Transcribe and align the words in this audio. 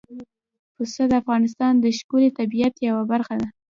پسه 0.75 1.01
د 1.11 1.13
افغانستان 1.21 1.73
د 1.79 1.85
ښکلي 1.97 2.29
طبیعت 2.39 2.73
یوه 2.87 3.03
برخه 3.11 3.33
ده. 3.41 3.47